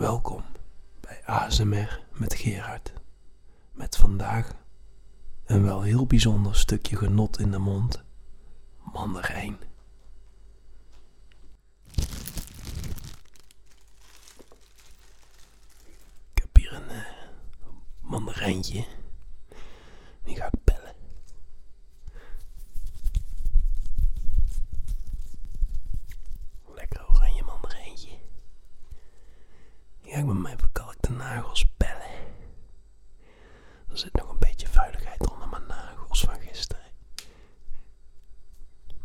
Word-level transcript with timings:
Welkom 0.00 0.42
bij 1.00 1.22
ASMR 1.24 2.00
met 2.12 2.34
Gerard. 2.34 2.92
Met 3.72 3.96
vandaag 3.96 4.54
een 5.44 5.62
wel 5.62 5.82
heel 5.82 6.06
bijzonder 6.06 6.56
stukje 6.56 6.96
genot 6.96 7.38
in 7.38 7.50
de 7.50 7.58
mond: 7.58 8.02
mandarijn. 8.92 9.58
Ik 16.32 16.42
heb 16.42 16.56
hier 16.56 16.72
een 16.72 16.96
uh, 16.96 17.04
mandarijntje. 18.00 18.84
Zit 34.00 34.14
nog 34.14 34.30
een 34.30 34.38
beetje 34.38 34.68
vuiligheid 34.68 35.30
onder 35.30 35.48
mijn 35.48 35.66
nagels 35.66 36.20
van 36.20 36.40
gisteren. 36.40 36.84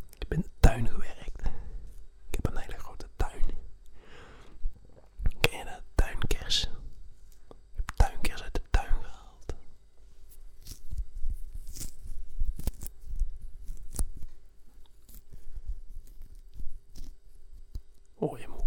Ik 0.09 0.15
heb 0.19 0.33
in 0.33 0.41
de 0.41 0.49
tuin 0.59 0.87
gewerkt. 0.89 1.39
Ik 2.29 2.35
heb 2.41 2.47
een 2.47 2.57
hele 2.57 2.77
grote 2.77 3.07
tuin. 3.15 3.43
Ken 5.39 5.57
je 5.57 5.63
dat? 5.63 5.81
Tuinkers. 5.95 6.63
Ik 6.63 7.75
heb 7.75 7.91
tuinkers 7.95 8.43
uit 8.43 8.53
de 8.53 8.61
tuin 8.69 8.93
gehaald. 9.03 9.55
Hoor 18.15 18.39
je 18.39 18.47
me 18.47 18.64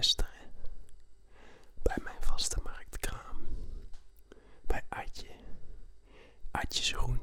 Gisteren. 0.00 0.30
Bij 1.82 1.96
mijn 2.02 2.22
vaste 2.22 2.60
marktkraam. 2.62 3.36
Bij 4.66 4.82
Adje. 4.88 5.30
Adjes 6.50 6.92
groente 6.92 7.19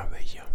cabello 0.00 0.49